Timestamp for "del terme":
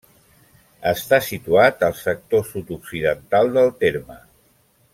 3.59-4.19